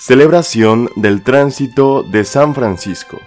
Celebración 0.00 0.88
del 0.96 1.20
tránsito 1.20 2.02
de 2.02 2.24
San 2.24 2.54
Francisco. 2.54 3.20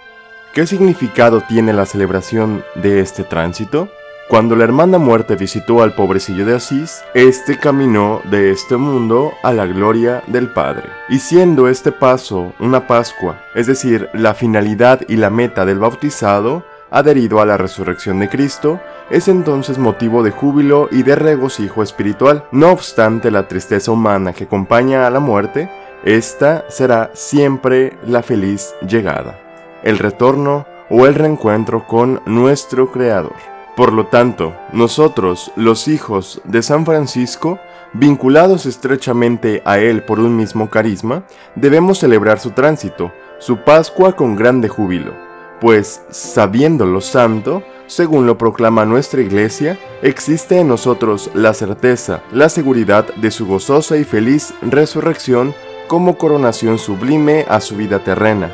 ¿Qué 0.52 0.66
significado 0.66 1.40
tiene 1.40 1.72
la 1.72 1.86
celebración 1.86 2.64
de 2.74 2.98
este 2.98 3.22
tránsito? 3.22 3.88
Cuando 4.28 4.56
la 4.56 4.64
hermana 4.64 4.98
muerte 4.98 5.36
visitó 5.36 5.84
al 5.84 5.94
pobrecillo 5.94 6.44
de 6.44 6.56
Asís, 6.56 7.04
este 7.14 7.60
caminó 7.60 8.22
de 8.28 8.50
este 8.50 8.76
mundo 8.76 9.34
a 9.44 9.52
la 9.52 9.66
gloria 9.66 10.24
del 10.26 10.48
Padre. 10.48 10.88
Y 11.08 11.20
siendo 11.20 11.68
este 11.68 11.92
paso 11.92 12.52
una 12.58 12.88
Pascua, 12.88 13.40
es 13.54 13.68
decir, 13.68 14.08
la 14.12 14.34
finalidad 14.34 15.02
y 15.06 15.14
la 15.14 15.30
meta 15.30 15.64
del 15.64 15.78
bautizado, 15.78 16.64
adherido 16.90 17.40
a 17.40 17.46
la 17.46 17.56
resurrección 17.56 18.18
de 18.18 18.28
Cristo, 18.28 18.80
es 19.10 19.28
entonces 19.28 19.78
motivo 19.78 20.24
de 20.24 20.32
júbilo 20.32 20.88
y 20.90 21.04
de 21.04 21.14
regocijo 21.14 21.84
espiritual. 21.84 22.46
No 22.50 22.72
obstante 22.72 23.30
la 23.30 23.46
tristeza 23.46 23.92
humana 23.92 24.32
que 24.32 24.44
acompaña 24.44 25.06
a 25.06 25.10
la 25.10 25.20
muerte, 25.20 25.70
esta 26.04 26.66
será 26.68 27.10
siempre 27.14 27.96
la 28.06 28.22
feliz 28.22 28.74
llegada, 28.86 29.40
el 29.82 29.98
retorno 29.98 30.66
o 30.90 31.06
el 31.06 31.14
reencuentro 31.14 31.86
con 31.86 32.20
nuestro 32.26 32.92
Creador. 32.92 33.32
Por 33.74 33.92
lo 33.92 34.06
tanto, 34.06 34.54
nosotros, 34.72 35.50
los 35.56 35.88
hijos 35.88 36.42
de 36.44 36.62
San 36.62 36.84
Francisco, 36.84 37.58
vinculados 37.94 38.66
estrechamente 38.66 39.62
a 39.64 39.78
él 39.78 40.02
por 40.04 40.20
un 40.20 40.36
mismo 40.36 40.68
carisma, 40.68 41.24
debemos 41.54 41.98
celebrar 41.98 42.38
su 42.38 42.50
tránsito, 42.50 43.10
su 43.38 43.56
Pascua 43.64 44.14
con 44.14 44.36
grande 44.36 44.68
júbilo, 44.68 45.14
pues, 45.58 46.02
sabiéndolo 46.10 47.00
santo, 47.00 47.62
según 47.86 48.26
lo 48.26 48.36
proclama 48.36 48.84
nuestra 48.84 49.22
Iglesia, 49.22 49.78
existe 50.02 50.58
en 50.58 50.68
nosotros 50.68 51.30
la 51.34 51.54
certeza, 51.54 52.22
la 52.30 52.50
seguridad 52.50 53.06
de 53.14 53.30
su 53.30 53.46
gozosa 53.46 53.96
y 53.96 54.04
feliz 54.04 54.52
resurrección 54.62 55.54
como 55.86 56.16
coronación 56.16 56.78
sublime 56.78 57.44
a 57.48 57.60
su 57.60 57.76
vida 57.76 58.00
terrena, 58.00 58.52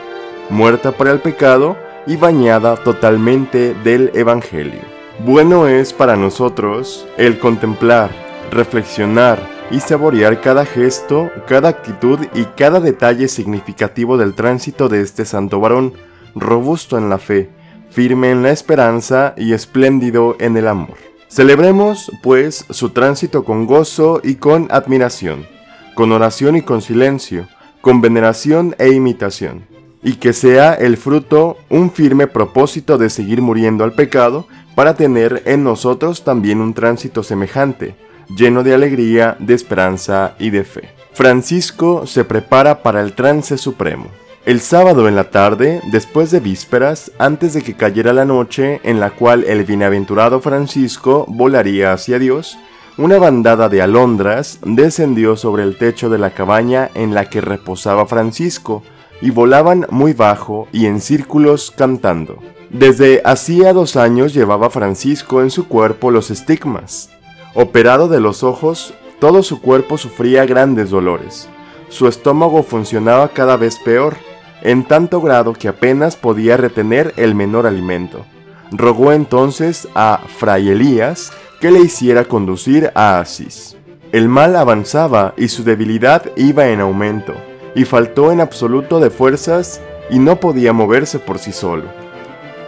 muerta 0.48 0.92
para 0.92 1.12
el 1.12 1.20
pecado 1.20 1.76
y 2.06 2.16
bañada 2.16 2.76
totalmente 2.76 3.74
del 3.84 4.10
Evangelio. 4.14 4.80
Bueno 5.24 5.68
es 5.68 5.92
para 5.92 6.16
nosotros 6.16 7.06
el 7.16 7.38
contemplar, 7.38 8.10
reflexionar 8.50 9.38
y 9.70 9.80
saborear 9.80 10.40
cada 10.40 10.64
gesto, 10.64 11.30
cada 11.46 11.68
actitud 11.68 12.18
y 12.34 12.44
cada 12.56 12.80
detalle 12.80 13.28
significativo 13.28 14.16
del 14.16 14.34
tránsito 14.34 14.88
de 14.88 15.02
este 15.02 15.24
santo 15.24 15.60
varón, 15.60 15.94
robusto 16.34 16.98
en 16.98 17.08
la 17.08 17.18
fe, 17.18 17.50
firme 17.90 18.30
en 18.30 18.42
la 18.42 18.50
esperanza 18.50 19.34
y 19.36 19.52
espléndido 19.52 20.36
en 20.40 20.56
el 20.56 20.66
amor. 20.66 20.96
Celebremos, 21.28 22.10
pues, 22.22 22.64
su 22.70 22.90
tránsito 22.90 23.44
con 23.44 23.66
gozo 23.66 24.20
y 24.24 24.36
con 24.36 24.66
admiración 24.72 25.59
con 26.00 26.12
oración 26.12 26.56
y 26.56 26.62
con 26.62 26.80
silencio, 26.80 27.46
con 27.82 28.00
veneración 28.00 28.74
e 28.78 28.88
imitación, 28.88 29.66
y 30.02 30.14
que 30.14 30.32
sea 30.32 30.72
el 30.72 30.96
fruto 30.96 31.58
un 31.68 31.90
firme 31.90 32.26
propósito 32.26 32.96
de 32.96 33.10
seguir 33.10 33.42
muriendo 33.42 33.84
al 33.84 33.92
pecado 33.92 34.46
para 34.74 34.94
tener 34.94 35.42
en 35.44 35.62
nosotros 35.62 36.24
también 36.24 36.62
un 36.62 36.72
tránsito 36.72 37.22
semejante, 37.22 37.96
lleno 38.34 38.62
de 38.62 38.72
alegría, 38.72 39.36
de 39.40 39.52
esperanza 39.52 40.36
y 40.38 40.48
de 40.48 40.64
fe. 40.64 40.88
Francisco 41.12 42.06
se 42.06 42.24
prepara 42.24 42.82
para 42.82 43.02
el 43.02 43.12
trance 43.12 43.58
supremo. 43.58 44.06
El 44.46 44.60
sábado 44.60 45.06
en 45.06 45.16
la 45.16 45.24
tarde, 45.28 45.82
después 45.92 46.30
de 46.30 46.40
vísperas, 46.40 47.12
antes 47.18 47.52
de 47.52 47.60
que 47.60 47.74
cayera 47.74 48.14
la 48.14 48.24
noche 48.24 48.80
en 48.84 49.00
la 49.00 49.10
cual 49.10 49.44
el 49.44 49.64
bienaventurado 49.64 50.40
Francisco 50.40 51.26
volaría 51.28 51.92
hacia 51.92 52.18
Dios, 52.18 52.56
una 52.96 53.18
bandada 53.18 53.68
de 53.68 53.82
alondras 53.82 54.58
descendió 54.64 55.36
sobre 55.36 55.62
el 55.62 55.78
techo 55.78 56.10
de 56.10 56.18
la 56.18 56.30
cabaña 56.30 56.90
en 56.94 57.14
la 57.14 57.30
que 57.30 57.40
reposaba 57.40 58.06
Francisco 58.06 58.82
y 59.22 59.30
volaban 59.30 59.86
muy 59.90 60.12
bajo 60.12 60.68
y 60.72 60.86
en 60.86 61.00
círculos 61.00 61.70
cantando. 61.70 62.38
Desde 62.70 63.20
hacía 63.24 63.72
dos 63.72 63.96
años 63.96 64.34
llevaba 64.34 64.70
Francisco 64.70 65.42
en 65.42 65.50
su 65.50 65.66
cuerpo 65.66 66.10
los 66.10 66.30
estigmas. 66.30 67.10
Operado 67.54 68.08
de 68.08 68.20
los 68.20 68.42
ojos, 68.42 68.94
todo 69.18 69.42
su 69.42 69.60
cuerpo 69.60 69.98
sufría 69.98 70.46
grandes 70.46 70.90
dolores. 70.90 71.48
Su 71.88 72.06
estómago 72.06 72.62
funcionaba 72.62 73.28
cada 73.28 73.56
vez 73.56 73.78
peor, 73.78 74.16
en 74.62 74.84
tanto 74.84 75.20
grado 75.20 75.52
que 75.52 75.68
apenas 75.68 76.16
podía 76.16 76.56
retener 76.56 77.12
el 77.16 77.34
menor 77.34 77.66
alimento. 77.66 78.24
Rogó 78.70 79.12
entonces 79.12 79.88
a 79.94 80.20
Fray 80.38 80.70
Elías 80.70 81.32
que 81.60 81.70
le 81.70 81.80
hiciera 81.80 82.24
conducir 82.24 82.90
a 82.94 83.20
Asís. 83.20 83.76
El 84.12 84.28
mal 84.28 84.56
avanzaba 84.56 85.34
y 85.36 85.48
su 85.48 85.62
debilidad 85.62 86.22
iba 86.36 86.68
en 86.68 86.80
aumento, 86.80 87.34
y 87.74 87.84
faltó 87.84 88.32
en 88.32 88.40
absoluto 88.40 88.98
de 88.98 89.10
fuerzas 89.10 89.80
y 90.10 90.18
no 90.18 90.40
podía 90.40 90.72
moverse 90.72 91.18
por 91.18 91.38
sí 91.38 91.52
solo. 91.52 91.84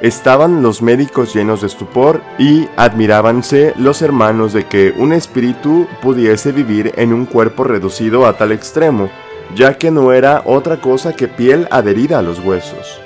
Estaban 0.02 0.62
los 0.62 0.82
médicos 0.82 1.34
llenos 1.34 1.62
de 1.62 1.68
estupor 1.68 2.20
y 2.38 2.68
admirábanse 2.76 3.72
los 3.76 4.02
hermanos 4.02 4.52
de 4.52 4.66
que 4.66 4.92
un 4.96 5.12
espíritu 5.12 5.86
pudiese 6.02 6.52
vivir 6.52 6.92
en 6.96 7.12
un 7.12 7.24
cuerpo 7.24 7.64
reducido 7.64 8.26
a 8.26 8.36
tal 8.36 8.52
extremo, 8.52 9.10
ya 9.54 9.78
que 9.78 9.90
no 9.90 10.12
era 10.12 10.42
otra 10.44 10.80
cosa 10.80 11.14
que 11.14 11.28
piel 11.28 11.66
adherida 11.70 12.18
a 12.18 12.22
los 12.22 12.40
huesos. 12.40 13.00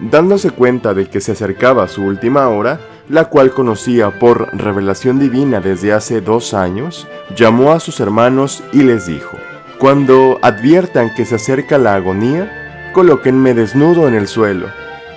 Dándose 0.00 0.50
cuenta 0.50 0.94
de 0.94 1.06
que 1.06 1.20
se 1.20 1.32
acercaba 1.32 1.86
su 1.88 2.02
última 2.02 2.48
hora, 2.48 2.80
la 3.08 3.26
cual 3.26 3.52
conocía 3.52 4.18
por 4.18 4.56
revelación 4.56 5.18
divina 5.18 5.60
desde 5.60 5.92
hace 5.92 6.20
dos 6.20 6.54
años, 6.54 7.06
llamó 7.36 7.72
a 7.72 7.80
sus 7.80 8.00
hermanos 8.00 8.62
y 8.72 8.82
les 8.82 9.06
dijo, 9.06 9.36
Cuando 9.78 10.38
adviertan 10.42 11.14
que 11.14 11.24
se 11.26 11.34
acerca 11.34 11.78
la 11.78 11.94
agonía, 11.94 12.90
colóquenme 12.92 13.54
desnudo 13.54 14.08
en 14.08 14.14
el 14.14 14.26
suelo, 14.26 14.68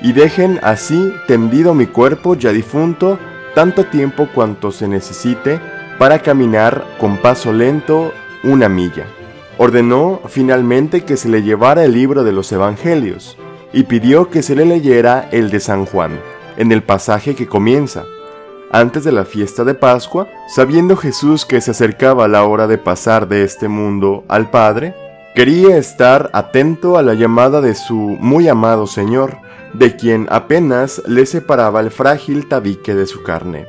y 0.01 0.11
dejen 0.13 0.59
así 0.63 1.13
tendido 1.27 1.73
mi 1.73 1.87
cuerpo 1.87 2.35
ya 2.35 2.51
difunto 2.51 3.19
tanto 3.55 3.85
tiempo 3.85 4.27
cuanto 4.33 4.71
se 4.71 4.87
necesite 4.87 5.59
para 5.97 6.19
caminar 6.19 6.85
con 6.99 7.17
paso 7.17 7.53
lento 7.53 8.13
una 8.43 8.69
milla. 8.69 9.05
Ordenó 9.57 10.21
finalmente 10.27 11.01
que 11.01 11.17
se 11.17 11.29
le 11.29 11.41
llevara 11.41 11.83
el 11.83 11.93
libro 11.93 12.23
de 12.23 12.33
los 12.33 12.51
Evangelios, 12.51 13.37
y 13.73 13.83
pidió 13.83 14.29
que 14.29 14.43
se 14.43 14.55
le 14.55 14.65
leyera 14.65 15.27
el 15.31 15.49
de 15.49 15.59
San 15.59 15.85
Juan 15.85 16.19
en 16.57 16.71
el 16.71 16.83
pasaje 16.83 17.35
que 17.35 17.47
comienza. 17.47 18.03
Antes 18.71 19.05
de 19.05 19.13
la 19.13 19.23
fiesta 19.23 19.63
de 19.63 19.75
Pascua, 19.75 20.27
sabiendo 20.49 20.97
Jesús 20.97 21.45
que 21.45 21.61
se 21.61 21.71
acercaba 21.71 22.27
la 22.27 22.43
hora 22.43 22.67
de 22.67 22.77
pasar 22.77 23.29
de 23.29 23.43
este 23.43 23.69
mundo 23.69 24.25
al 24.27 24.49
Padre, 24.49 24.93
quería 25.35 25.77
estar 25.77 26.29
atento 26.33 26.97
a 26.97 27.03
la 27.03 27.13
llamada 27.13 27.61
de 27.61 27.75
su 27.75 27.95
muy 27.95 28.49
amado 28.49 28.87
Señor, 28.87 29.37
de 29.73 29.95
quien 29.95 30.27
apenas 30.29 31.01
le 31.05 31.25
separaba 31.25 31.79
el 31.79 31.91
frágil 31.91 32.47
tabique 32.47 32.93
de 32.93 33.05
su 33.05 33.23
carne. 33.23 33.67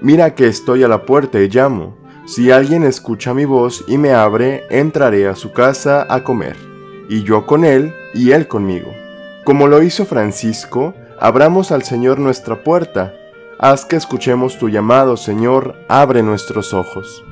Mira 0.00 0.34
que 0.34 0.48
estoy 0.48 0.82
a 0.82 0.88
la 0.88 1.04
puerta 1.04 1.38
y 1.40 1.48
llamo. 1.48 1.96
Si 2.26 2.50
alguien 2.50 2.82
escucha 2.82 3.34
mi 3.34 3.44
voz 3.44 3.84
y 3.86 3.98
me 3.98 4.12
abre, 4.12 4.64
entraré 4.70 5.28
a 5.28 5.36
su 5.36 5.52
casa 5.52 6.06
a 6.08 6.24
comer, 6.24 6.56
y 7.08 7.22
yo 7.22 7.46
con 7.46 7.64
él 7.64 7.94
y 8.14 8.32
él 8.32 8.48
conmigo. 8.48 8.90
Como 9.44 9.68
lo 9.68 9.82
hizo 9.82 10.04
Francisco, 10.04 10.94
abramos 11.22 11.70
al 11.70 11.84
Señor 11.84 12.18
nuestra 12.18 12.64
puerta. 12.64 13.14
Haz 13.60 13.84
que 13.84 13.94
escuchemos 13.94 14.58
tu 14.58 14.68
llamado, 14.68 15.16
Señor, 15.16 15.76
abre 15.88 16.20
nuestros 16.24 16.74
ojos. 16.74 17.24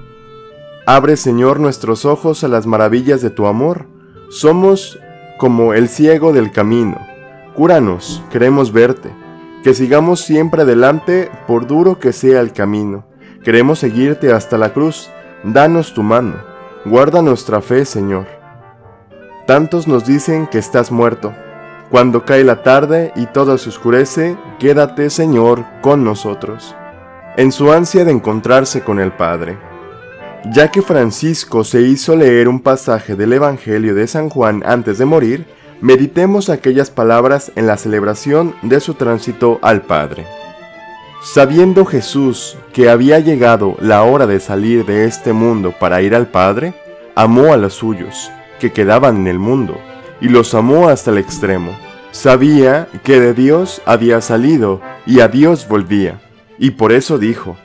Abre, 0.86 1.16
Señor, 1.16 1.58
nuestros 1.58 2.04
ojos 2.04 2.44
a 2.44 2.48
las 2.48 2.66
maravillas 2.66 3.20
de 3.20 3.30
tu 3.30 3.46
amor. 3.46 3.86
Somos 4.28 5.00
como 5.38 5.74
el 5.74 5.88
ciego 5.88 6.32
del 6.32 6.52
camino. 6.52 7.04
Cúranos, 7.56 8.22
queremos 8.30 8.72
verte. 8.72 9.10
Que 9.64 9.74
sigamos 9.74 10.20
siempre 10.20 10.62
adelante, 10.62 11.28
por 11.48 11.66
duro 11.66 11.98
que 11.98 12.12
sea 12.12 12.40
el 12.40 12.52
camino. 12.52 13.04
Queremos 13.42 13.80
seguirte 13.80 14.32
hasta 14.32 14.56
la 14.56 14.72
cruz. 14.72 15.10
Danos 15.42 15.94
tu 15.94 16.04
mano. 16.04 16.36
Guarda 16.84 17.22
nuestra 17.22 17.60
fe, 17.60 17.84
Señor. 17.84 18.26
Tantos 19.48 19.88
nos 19.88 20.06
dicen 20.06 20.46
que 20.46 20.58
estás 20.58 20.92
muerto 20.92 21.34
cuando 21.90 22.24
cae 22.24 22.44
la 22.44 22.62
tarde 22.62 23.12
y 23.16 23.26
todo 23.26 23.58
se 23.58 23.68
oscurece, 23.68 24.36
quédate, 24.60 25.10
Señor, 25.10 25.64
con 25.82 26.04
nosotros, 26.04 26.76
en 27.36 27.50
su 27.50 27.72
ansia 27.72 28.04
de 28.04 28.12
encontrarse 28.12 28.82
con 28.82 29.00
el 29.00 29.10
Padre. 29.10 29.58
Ya 30.52 30.70
que 30.70 30.82
Francisco 30.82 31.64
se 31.64 31.82
hizo 31.82 32.14
leer 32.14 32.48
un 32.48 32.60
pasaje 32.60 33.16
del 33.16 33.32
Evangelio 33.32 33.94
de 33.96 34.06
San 34.06 34.30
Juan 34.30 34.62
antes 34.64 34.98
de 34.98 35.04
morir, 35.04 35.46
meditemos 35.80 36.48
aquellas 36.48 36.90
palabras 36.90 37.50
en 37.56 37.66
la 37.66 37.76
celebración 37.76 38.54
de 38.62 38.78
su 38.78 38.94
tránsito 38.94 39.58
al 39.60 39.82
Padre. 39.82 40.26
Sabiendo 41.22 41.84
Jesús 41.84 42.56
que 42.72 42.88
había 42.88 43.18
llegado 43.18 43.76
la 43.80 44.04
hora 44.04 44.26
de 44.26 44.38
salir 44.38 44.86
de 44.86 45.06
este 45.06 45.32
mundo 45.32 45.74
para 45.78 46.02
ir 46.02 46.14
al 46.14 46.28
Padre, 46.28 46.72
amó 47.16 47.52
a 47.52 47.56
los 47.56 47.74
suyos, 47.74 48.30
que 48.60 48.72
quedaban 48.72 49.16
en 49.16 49.26
el 49.26 49.38
mundo, 49.38 49.78
y 50.20 50.28
los 50.28 50.54
amó 50.54 50.88
hasta 50.88 51.10
el 51.10 51.18
extremo. 51.18 51.76
Sabía 52.12 52.88
que 53.04 53.20
de 53.20 53.34
Dios 53.34 53.82
había 53.86 54.20
salido 54.20 54.80
y 55.06 55.20
a 55.20 55.28
Dios 55.28 55.68
volvía, 55.68 56.20
y 56.58 56.72
por 56.72 56.92
eso 56.92 57.18
dijo, 57.18 57.56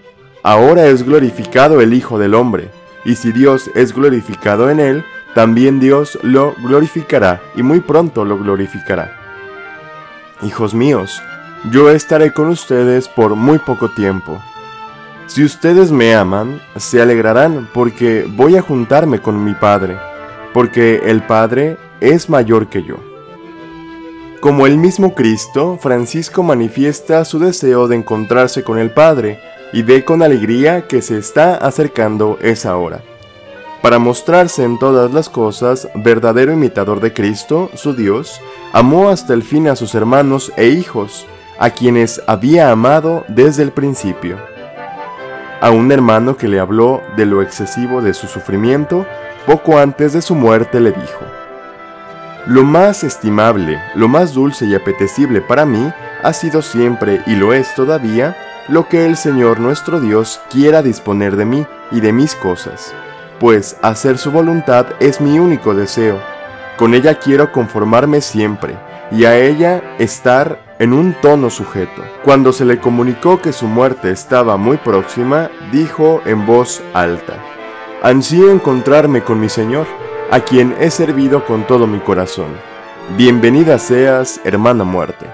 Ahora 0.43 0.85
es 0.85 1.03
glorificado 1.03 1.81
el 1.81 1.93
Hijo 1.93 2.19
del 2.19 2.35
Hombre, 2.35 2.69
y 3.03 3.15
si 3.15 3.31
Dios 3.31 3.71
es 3.73 3.93
glorificado 3.93 4.69
en 4.69 4.79
él, 4.79 5.03
también 5.33 5.79
Dios 5.79 6.17
lo 6.21 6.53
glorificará 6.63 7.41
y 7.55 7.63
muy 7.63 7.81
pronto 7.81 8.23
lo 8.23 8.37
glorificará. 8.37 9.19
Hijos 10.41 10.73
míos, 10.73 11.21
yo 11.71 11.89
estaré 11.89 12.31
con 12.31 12.47
ustedes 12.49 13.07
por 13.07 13.35
muy 13.35 13.57
poco 13.57 13.89
tiempo. 13.89 14.39
Si 15.27 15.43
ustedes 15.43 15.91
me 15.91 16.13
aman, 16.13 16.61
se 16.75 17.01
alegrarán 17.01 17.67
porque 17.73 18.25
voy 18.29 18.55
a 18.55 18.61
juntarme 18.61 19.19
con 19.19 19.43
mi 19.43 19.53
Padre, 19.55 19.97
porque 20.53 21.01
el 21.05 21.23
Padre 21.23 21.77
es 22.01 22.29
mayor 22.29 22.67
que 22.67 22.83
yo. 22.83 22.97
Como 24.41 24.67
el 24.67 24.77
mismo 24.77 25.15
Cristo, 25.15 25.79
Francisco 25.81 26.43
manifiesta 26.43 27.25
su 27.25 27.39
deseo 27.39 27.87
de 27.87 27.95
encontrarse 27.95 28.63
con 28.63 28.77
el 28.77 28.91
Padre 28.91 29.39
y 29.73 29.81
ve 29.81 30.05
con 30.05 30.21
alegría 30.21 30.87
que 30.87 31.01
se 31.01 31.17
está 31.17 31.55
acercando 31.55 32.37
esa 32.41 32.77
hora. 32.77 33.01
Para 33.81 33.99
mostrarse 33.99 34.63
en 34.63 34.79
todas 34.79 35.13
las 35.13 35.29
cosas 35.29 35.87
verdadero 35.95 36.51
imitador 36.51 37.01
de 37.01 37.13
Cristo, 37.13 37.69
su 37.75 37.93
Dios, 37.93 38.41
amó 38.73 39.09
hasta 39.09 39.33
el 39.33 39.43
fin 39.43 39.67
a 39.67 39.75
sus 39.75 39.95
hermanos 39.95 40.51
e 40.57 40.67
hijos, 40.67 41.27
a 41.59 41.69
quienes 41.69 42.21
había 42.27 42.71
amado 42.71 43.25
desde 43.27 43.63
el 43.63 43.71
principio. 43.71 44.37
A 45.61 45.71
un 45.71 45.91
hermano 45.91 46.35
que 46.35 46.47
le 46.47 46.59
habló 46.59 47.01
de 47.15 47.25
lo 47.25 47.41
excesivo 47.41 48.01
de 48.01 48.13
su 48.13 48.27
sufrimiento, 48.27 49.05
poco 49.45 49.77
antes 49.77 50.13
de 50.13 50.21
su 50.21 50.35
muerte 50.35 50.79
le 50.79 50.91
dijo, 50.91 51.34
Lo 52.47 52.63
más 52.63 53.03
estimable, 53.03 53.81
lo 53.95 54.07
más 54.07 54.35
dulce 54.35 54.67
y 54.67 54.75
apetecible 54.75 55.41
para 55.41 55.65
mí 55.65 55.91
ha 56.21 56.31
sido 56.31 56.61
siempre 56.61 57.23
y 57.25 57.35
lo 57.35 57.53
es 57.53 57.73
todavía 57.73 58.37
lo 58.67 58.87
que 58.87 59.07
el 59.07 59.17
Señor 59.17 59.59
nuestro 59.59 59.99
Dios 59.99 60.39
quiera 60.51 60.83
disponer 60.83 61.37
de 61.37 61.45
mí 61.45 61.65
y 61.91 62.01
de 62.01 62.13
mis 62.13 62.35
cosas, 62.35 62.93
pues 63.39 63.77
hacer 63.81 64.19
su 64.19 64.31
voluntad 64.31 64.85
es 64.99 65.21
mi 65.21 65.39
único 65.39 65.73
deseo. 65.73 66.19
Con 66.77 66.93
ella 66.93 67.17
quiero 67.17 67.51
conformarme 67.51 68.21
siempre 68.21 68.75
y 69.09 69.25
a 69.25 69.35
ella 69.39 69.81
estar 69.97 70.59
en 70.77 70.93
un 70.93 71.15
tono 71.23 71.49
sujeto. 71.49 72.03
Cuando 72.23 72.53
se 72.53 72.65
le 72.65 72.79
comunicó 72.79 73.41
que 73.41 73.53
su 73.53 73.65
muerte 73.65 74.11
estaba 74.11 74.55
muy 74.55 74.77
próxima, 74.77 75.49
dijo 75.71 76.21
en 76.25 76.45
voz 76.45 76.83
alta, 76.93 77.43
Ansío 78.03 78.51
encontrarme 78.51 79.23
con 79.23 79.39
mi 79.39 79.49
Señor, 79.49 79.87
a 80.31 80.39
quien 80.39 80.75
he 80.79 80.89
servido 80.89 81.45
con 81.45 81.65
todo 81.67 81.87
mi 81.87 81.99
corazón. 81.99 82.47
Bienvenida 83.17 83.77
seas, 83.77 84.41
hermana 84.43 84.83
muerte. 84.83 85.27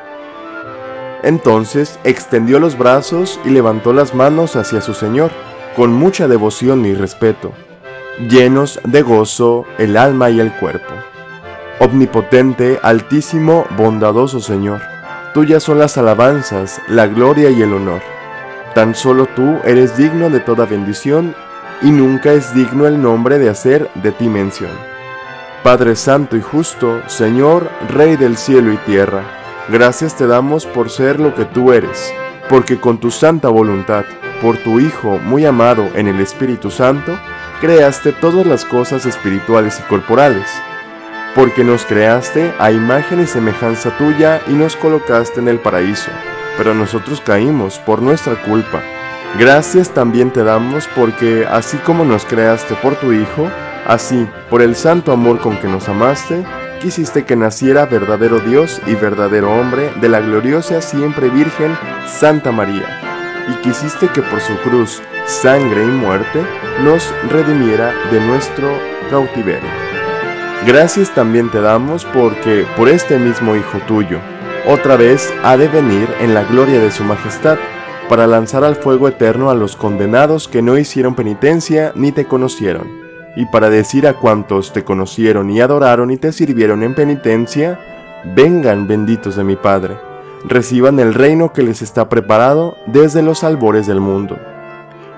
Entonces 1.23 1.99
extendió 2.03 2.59
los 2.59 2.77
brazos 2.77 3.39
y 3.45 3.49
levantó 3.49 3.93
las 3.93 4.13
manos 4.13 4.55
hacia 4.55 4.81
su 4.81 4.93
Señor, 4.93 5.31
con 5.75 5.93
mucha 5.93 6.27
devoción 6.27 6.85
y 6.85 6.93
respeto, 6.93 7.53
llenos 8.29 8.79
de 8.83 9.01
gozo 9.01 9.65
el 9.77 9.95
alma 9.95 10.29
y 10.29 10.39
el 10.39 10.51
cuerpo. 10.51 10.93
Omnipotente, 11.79 12.79
altísimo, 12.83 13.65
bondadoso 13.77 14.39
Señor, 14.41 14.81
tuyas 15.33 15.63
son 15.63 15.79
las 15.79 15.97
alabanzas, 15.97 16.81
la 16.89 17.07
gloria 17.07 17.49
y 17.49 17.61
el 17.61 17.73
honor. 17.73 18.01
Tan 18.75 18.95
solo 18.95 19.25
tú 19.27 19.57
eres 19.63 19.95
digno 19.97 20.29
de 20.29 20.41
toda 20.41 20.65
bendición 20.65 21.33
y 21.81 21.91
nunca 21.91 22.33
es 22.33 22.53
digno 22.53 22.87
el 22.87 23.01
nombre 23.01 23.39
de 23.39 23.49
hacer 23.49 23.89
de 23.95 24.11
ti 24.11 24.27
mención. 24.27 24.71
Padre 25.63 25.95
Santo 25.95 26.37
y 26.37 26.41
justo, 26.41 27.01
Señor, 27.07 27.69
Rey 27.89 28.17
del 28.17 28.37
cielo 28.37 28.73
y 28.73 28.77
tierra, 28.77 29.23
Gracias 29.69 30.17
te 30.17 30.27
damos 30.27 30.65
por 30.65 30.89
ser 30.89 31.19
lo 31.19 31.33
que 31.33 31.45
tú 31.45 31.71
eres, 31.71 32.13
porque 32.49 32.77
con 32.77 32.99
tu 32.99 33.09
santa 33.09 33.47
voluntad, 33.47 34.03
por 34.41 34.57
tu 34.57 34.81
Hijo 34.81 35.17
muy 35.19 35.45
amado 35.45 35.87
en 35.95 36.07
el 36.07 36.19
Espíritu 36.19 36.71
Santo, 36.71 37.17
creaste 37.61 38.11
todas 38.11 38.45
las 38.45 38.65
cosas 38.65 39.05
espirituales 39.05 39.79
y 39.79 39.83
corporales, 39.83 40.49
porque 41.35 41.63
nos 41.63 41.85
creaste 41.85 42.51
a 42.59 42.71
imagen 42.71 43.21
y 43.21 43.27
semejanza 43.27 43.95
tuya 43.97 44.41
y 44.47 44.53
nos 44.53 44.75
colocaste 44.75 45.39
en 45.39 45.47
el 45.47 45.59
paraíso, 45.59 46.11
pero 46.57 46.73
nosotros 46.73 47.21
caímos 47.21 47.77
por 47.79 48.01
nuestra 48.01 48.35
culpa. 48.43 48.81
Gracias 49.39 49.89
también 49.89 50.31
te 50.31 50.43
damos 50.43 50.87
porque 50.95 51.47
así 51.49 51.77
como 51.77 52.03
nos 52.03 52.25
creaste 52.25 52.75
por 52.75 52.95
tu 52.95 53.13
Hijo, 53.13 53.49
así, 53.87 54.27
por 54.49 54.61
el 54.61 54.75
santo 54.75 55.13
amor 55.13 55.39
con 55.39 55.57
que 55.57 55.67
nos 55.67 55.87
amaste, 55.87 56.43
quisiste 56.81 57.23
que 57.23 57.35
naciera 57.35 57.85
verdadero 57.85 58.39
Dios 58.39 58.81
y 58.87 58.95
verdadero 58.95 59.51
hombre 59.51 59.91
de 60.01 60.09
la 60.09 60.19
gloriosa 60.19 60.81
siempre 60.81 61.29
Virgen 61.29 61.77
Santa 62.07 62.51
María, 62.51 62.85
y 63.49 63.61
quisiste 63.61 64.09
que 64.09 64.21
por 64.21 64.41
su 64.41 64.55
cruz, 64.57 65.01
sangre 65.25 65.83
y 65.83 65.87
muerte 65.87 66.41
nos 66.83 67.07
redimiera 67.29 67.93
de 68.11 68.19
nuestro 68.19 68.69
cautiverio. 69.09 69.69
Gracias 70.67 71.09
también 71.15 71.49
te 71.49 71.61
damos 71.61 72.05
porque 72.05 72.65
por 72.75 72.89
este 72.89 73.17
mismo 73.17 73.55
Hijo 73.55 73.79
tuyo, 73.87 74.19
otra 74.67 74.97
vez 74.97 75.33
ha 75.43 75.57
de 75.57 75.67
venir 75.67 76.07
en 76.19 76.33
la 76.33 76.43
gloria 76.43 76.79
de 76.79 76.91
su 76.91 77.03
majestad, 77.03 77.57
para 78.11 78.27
lanzar 78.27 78.65
al 78.65 78.75
fuego 78.75 79.07
eterno 79.07 79.49
a 79.49 79.55
los 79.55 79.77
condenados 79.77 80.49
que 80.49 80.61
no 80.61 80.77
hicieron 80.77 81.15
penitencia 81.15 81.93
ni 81.95 82.11
te 82.11 82.25
conocieron 82.25 82.89
y 83.37 83.45
para 83.45 83.69
decir 83.69 84.05
a 84.05 84.15
cuantos 84.15 84.73
te 84.73 84.83
conocieron 84.83 85.49
y 85.49 85.61
adoraron 85.61 86.11
y 86.11 86.17
te 86.17 86.33
sirvieron 86.33 86.83
en 86.83 86.93
penitencia, 86.93 87.79
vengan 88.35 88.85
benditos 88.85 89.37
de 89.37 89.45
mi 89.45 89.55
Padre, 89.55 89.95
reciban 90.43 90.99
el 90.99 91.13
reino 91.13 91.53
que 91.53 91.63
les 91.63 91.81
está 91.81 92.09
preparado 92.09 92.75
desde 92.85 93.21
los 93.21 93.45
albores 93.45 93.87
del 93.87 94.01
mundo. 94.01 94.37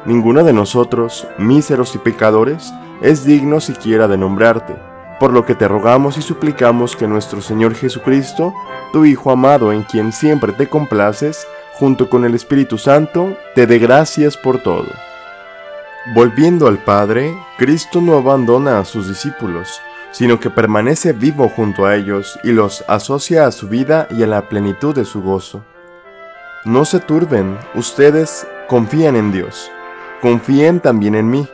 Ninguno 0.05 0.43
de 0.43 0.53
nosotros, 0.53 1.27
míseros 1.39 1.95
y 1.95 1.97
pecadores, 1.97 2.71
es 3.01 3.25
digno 3.25 3.59
siquiera 3.59 4.07
de 4.07 4.17
nombrarte, 4.17 4.75
por 5.19 5.33
lo 5.33 5.47
que 5.47 5.55
te 5.55 5.67
rogamos 5.67 6.19
y 6.19 6.21
suplicamos 6.21 6.95
que 6.95 7.07
nuestro 7.07 7.41
Señor 7.41 7.73
Jesucristo, 7.73 8.53
tu 8.91 9.03
Hijo 9.03 9.31
amado 9.31 9.73
en 9.73 9.81
quien 9.81 10.11
siempre 10.11 10.53
te 10.53 10.69
complaces, 10.69 11.47
junto 11.73 12.09
con 12.09 12.25
el 12.25 12.35
Espíritu 12.35 12.77
Santo, 12.77 13.37
te 13.55 13.67
dé 13.67 13.79
gracias 13.79 14.37
por 14.37 14.61
todo. 14.61 14.87
Volviendo 16.13 16.67
al 16.67 16.77
Padre, 16.79 17.33
Cristo 17.57 18.01
no 18.01 18.17
abandona 18.17 18.79
a 18.79 18.85
sus 18.85 19.07
discípulos, 19.07 19.81
sino 20.11 20.39
que 20.39 20.49
permanece 20.49 21.13
vivo 21.13 21.49
junto 21.49 21.85
a 21.85 21.95
ellos 21.95 22.39
y 22.43 22.51
los 22.51 22.83
asocia 22.87 23.47
a 23.47 23.51
su 23.51 23.67
vida 23.67 24.07
y 24.11 24.21
a 24.21 24.27
la 24.27 24.47
plenitud 24.47 24.93
de 24.93 25.05
su 25.05 25.21
gozo. 25.21 25.63
No 26.65 26.85
se 26.85 26.99
turben, 26.99 27.57
ustedes 27.73 28.47
confían 28.67 29.15
en 29.15 29.31
Dios, 29.31 29.71
confíen 30.21 30.79
también 30.79 31.15
en 31.15 31.29
mí. 31.29 31.47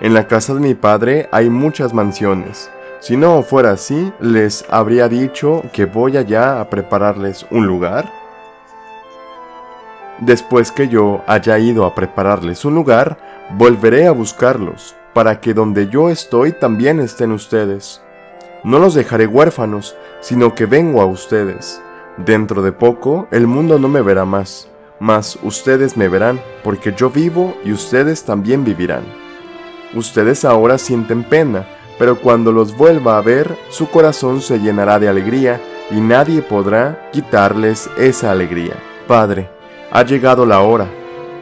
En 0.00 0.12
la 0.12 0.26
casa 0.26 0.54
de 0.54 0.60
mi 0.60 0.74
Padre 0.74 1.28
hay 1.30 1.48
muchas 1.48 1.94
mansiones. 1.94 2.70
Si 3.00 3.16
no 3.16 3.42
fuera 3.42 3.72
así, 3.72 4.12
les 4.20 4.64
habría 4.68 5.08
dicho 5.08 5.62
que 5.72 5.86
voy 5.86 6.16
allá 6.16 6.60
a 6.60 6.68
prepararles 6.68 7.46
un 7.50 7.66
lugar. 7.66 8.19
Después 10.20 10.70
que 10.70 10.88
yo 10.88 11.22
haya 11.26 11.58
ido 11.58 11.84
a 11.86 11.94
prepararles 11.94 12.64
un 12.64 12.74
lugar, 12.74 13.18
Volveré 13.56 14.06
a 14.06 14.12
buscarlos, 14.12 14.94
para 15.12 15.40
que 15.40 15.54
donde 15.54 15.88
yo 15.88 16.08
estoy 16.08 16.52
también 16.52 17.00
estén 17.00 17.32
ustedes. 17.32 18.00
No 18.62 18.78
los 18.78 18.94
dejaré 18.94 19.26
huérfanos, 19.26 19.96
sino 20.20 20.54
que 20.54 20.66
vengo 20.66 21.02
a 21.02 21.06
ustedes. 21.06 21.82
Dentro 22.16 22.62
de 22.62 22.70
poco 22.70 23.26
el 23.32 23.48
mundo 23.48 23.80
no 23.80 23.88
me 23.88 24.02
verá 24.02 24.24
más, 24.24 24.68
mas 25.00 25.36
ustedes 25.42 25.96
me 25.96 26.06
verán, 26.06 26.40
porque 26.62 26.94
yo 26.96 27.10
vivo 27.10 27.56
y 27.64 27.72
ustedes 27.72 28.22
también 28.22 28.64
vivirán. 28.64 29.02
Ustedes 29.94 30.44
ahora 30.44 30.78
sienten 30.78 31.24
pena, 31.24 31.66
pero 31.98 32.20
cuando 32.20 32.52
los 32.52 32.76
vuelva 32.76 33.18
a 33.18 33.20
ver, 33.20 33.56
su 33.70 33.90
corazón 33.90 34.40
se 34.40 34.60
llenará 34.60 35.00
de 35.00 35.08
alegría 35.08 35.60
y 35.90 36.00
nadie 36.00 36.40
podrá 36.40 37.10
quitarles 37.10 37.90
esa 37.98 38.30
alegría. 38.30 38.74
Padre, 39.08 39.50
ha 39.90 40.04
llegado 40.04 40.46
la 40.46 40.60
hora, 40.60 40.88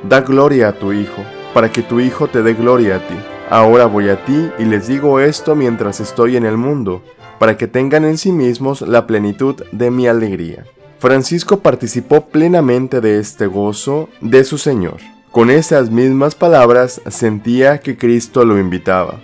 da 0.08 0.20
gloria 0.20 0.68
a 0.68 0.72
tu 0.72 0.92
Hijo 0.92 1.22
para 1.58 1.72
que 1.72 1.82
tu 1.82 2.00
Hijo 2.00 2.28
te 2.28 2.42
dé 2.42 2.54
gloria 2.54 2.96
a 2.96 2.98
ti. 3.00 3.14
Ahora 3.50 3.86
voy 3.86 4.08
a 4.08 4.24
ti 4.24 4.50
y 4.58 4.64
les 4.64 4.86
digo 4.86 5.20
esto 5.20 5.54
mientras 5.54 6.00
estoy 6.00 6.36
en 6.36 6.44
el 6.44 6.56
mundo, 6.56 7.02
para 7.38 7.56
que 7.56 7.66
tengan 7.66 8.04
en 8.04 8.18
sí 8.18 8.30
mismos 8.30 8.82
la 8.82 9.06
plenitud 9.06 9.56
de 9.72 9.90
mi 9.90 10.06
alegría. 10.06 10.64
Francisco 10.98 11.60
participó 11.60 12.26
plenamente 12.26 13.00
de 13.00 13.18
este 13.18 13.46
gozo 13.46 14.08
de 14.20 14.44
su 14.44 14.58
Señor. 14.58 14.98
Con 15.30 15.50
esas 15.50 15.90
mismas 15.90 16.34
palabras 16.34 17.00
sentía 17.08 17.78
que 17.78 17.96
Cristo 17.96 18.44
lo 18.44 18.58
invitaba. 18.58 19.20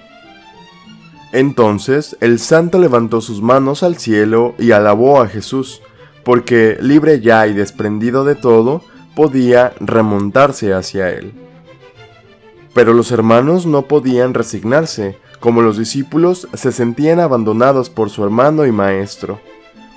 Entonces 1.33 2.17
el 2.21 2.39
santo 2.39 2.79
levantó 2.79 3.21
sus 3.21 3.43
manos 3.43 3.83
al 3.83 3.97
cielo 3.97 4.55
y 4.59 4.71
alabó 4.71 5.21
a 5.21 5.29
Jesús, 5.29 5.83
porque 6.25 6.79
libre 6.81 7.21
ya 7.21 7.47
y 7.47 7.53
desprendido 7.53 8.25
de 8.25 8.37
todo, 8.37 8.83
podía 9.15 9.73
remontarse 9.81 10.73
hacia 10.73 11.11
él. 11.11 11.33
Pero 12.75 12.93
los 12.93 13.13
hermanos 13.13 13.67
no 13.67 13.83
podían 13.83 14.35
resignarse, 14.35 15.17
como 15.41 15.63
los 15.63 15.79
discípulos 15.79 16.49
se 16.55 16.73
sentían 16.73 17.21
abandonados 17.21 17.91
por 17.91 18.11
su 18.11 18.25
hermano 18.25 18.67
y 18.67 18.73
maestro. 18.73 19.41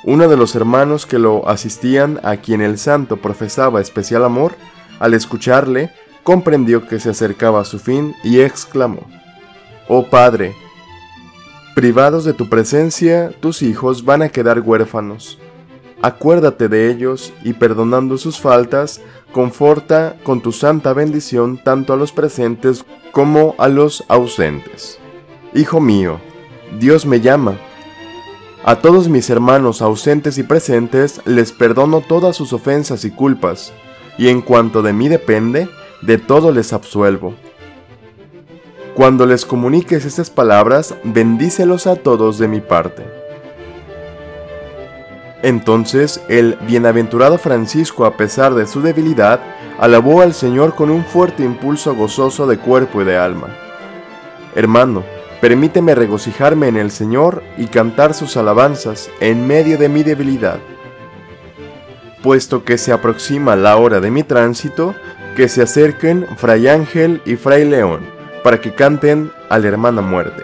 Uno 0.03 0.27
de 0.27 0.37
los 0.37 0.55
hermanos 0.55 1.05
que 1.05 1.19
lo 1.19 1.47
asistían, 1.47 2.19
a 2.23 2.37
quien 2.37 2.61
el 2.61 2.77
santo 2.77 3.17
profesaba 3.17 3.81
especial 3.81 4.23
amor, 4.23 4.53
al 4.99 5.13
escucharle, 5.13 5.91
comprendió 6.23 6.87
que 6.87 6.99
se 6.99 7.09
acercaba 7.09 7.61
a 7.61 7.65
su 7.65 7.79
fin 7.79 8.15
y 8.23 8.41
exclamó, 8.41 9.07
Oh 9.87 10.07
Padre, 10.07 10.53
Privados 11.77 12.25
de 12.25 12.33
tu 12.33 12.49
presencia, 12.49 13.29
tus 13.39 13.61
hijos 13.61 14.03
van 14.03 14.23
a 14.23 14.29
quedar 14.29 14.61
huérfanos. 14.61 15.37
Acuérdate 16.01 16.67
de 16.69 16.91
ellos 16.91 17.33
y 17.43 17.53
perdonando 17.53 18.17
sus 18.17 18.39
faltas, 18.39 19.01
conforta 19.31 20.15
con 20.23 20.41
tu 20.41 20.51
santa 20.51 20.93
bendición 20.93 21.57
tanto 21.63 21.93
a 21.93 21.97
los 21.97 22.11
presentes 22.11 22.85
como 23.11 23.55
a 23.57 23.67
los 23.67 24.03
ausentes. 24.07 24.99
Hijo 25.55 25.79
mío, 25.79 26.19
Dios 26.79 27.05
me 27.05 27.19
llama. 27.19 27.57
A 28.63 28.75
todos 28.75 29.09
mis 29.09 29.29
hermanos 29.29 29.81
ausentes 29.81 30.37
y 30.37 30.43
presentes 30.43 31.21
les 31.25 31.51
perdono 31.51 32.01
todas 32.01 32.35
sus 32.35 32.53
ofensas 32.53 33.03
y 33.05 33.11
culpas, 33.11 33.73
y 34.17 34.27
en 34.27 34.41
cuanto 34.41 34.83
de 34.83 34.93
mí 34.93 35.07
depende, 35.07 35.67
de 36.01 36.17
todo 36.19 36.51
les 36.51 36.73
absuelvo. 36.73 37.33
Cuando 38.93 39.25
les 39.25 39.45
comuniques 39.45 40.05
estas 40.05 40.29
palabras, 40.29 40.95
bendícelos 41.03 41.87
a 41.87 41.95
todos 41.95 42.37
de 42.37 42.47
mi 42.47 42.61
parte. 42.61 43.16
Entonces 45.43 46.21
el 46.29 46.57
bienaventurado 46.61 47.37
Francisco, 47.37 48.05
a 48.05 48.17
pesar 48.17 48.55
de 48.55 48.65
su 48.65 48.81
debilidad, 48.81 49.39
alabó 49.79 50.21
al 50.21 50.33
Señor 50.33 50.75
con 50.75 50.89
un 50.89 51.05
fuerte 51.05 51.43
impulso 51.43 51.95
gozoso 51.95 52.47
de 52.47 52.57
cuerpo 52.57 53.01
y 53.01 53.05
de 53.05 53.17
alma. 53.17 53.47
Hermano, 54.55 55.03
permíteme 55.39 55.93
regocijarme 55.93 56.67
en 56.67 56.77
el 56.77 56.89
Señor 56.89 57.43
y 57.57 57.67
cantar 57.67 58.13
sus 58.13 58.37
alabanzas 58.37 59.09
en 59.19 59.45
medio 59.45 59.77
de 59.77 59.89
mi 59.89 60.03
debilidad. 60.03 60.59
Puesto 62.23 62.63
que 62.63 62.79
se 62.79 62.91
aproxima 62.91 63.55
la 63.55 63.77
hora 63.77 63.99
de 63.99 64.09
mi 64.09 64.23
tránsito, 64.23 64.95
que 65.35 65.47
se 65.47 65.61
acerquen 65.61 66.25
Fray 66.37 66.67
Ángel 66.67 67.21
y 67.25 67.35
Fray 67.35 67.63
León 67.63 68.17
para 68.43 68.59
que 68.59 68.73
canten 68.73 69.31
a 69.49 69.59
la 69.59 69.67
hermana 69.67 70.01
muerte. 70.01 70.43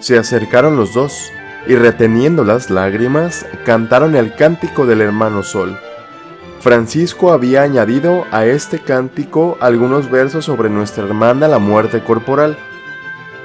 Se 0.00 0.18
acercaron 0.18 0.76
los 0.76 0.92
dos 0.92 1.32
y 1.66 1.74
reteniendo 1.74 2.44
las 2.44 2.70
lágrimas 2.70 3.46
cantaron 3.64 4.16
el 4.16 4.34
cántico 4.34 4.86
del 4.86 5.00
hermano 5.00 5.42
Sol. 5.42 5.78
Francisco 6.60 7.32
había 7.32 7.62
añadido 7.62 8.24
a 8.30 8.44
este 8.44 8.78
cántico 8.80 9.56
algunos 9.60 10.10
versos 10.10 10.44
sobre 10.44 10.68
nuestra 10.68 11.04
hermana 11.04 11.48
la 11.48 11.58
muerte 11.58 12.02
corporal, 12.04 12.58